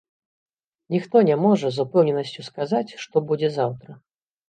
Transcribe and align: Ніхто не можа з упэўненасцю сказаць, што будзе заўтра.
Ніхто 0.95 1.23
не 1.29 1.37
можа 1.45 1.71
з 1.77 1.85
упэўненасцю 1.85 2.49
сказаць, 2.51 2.85
што 3.07 3.27
будзе 3.31 3.55
заўтра. 3.63 3.91